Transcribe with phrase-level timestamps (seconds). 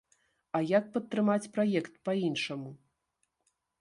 [0.59, 2.69] А як падтрымаць праект па-іншаму?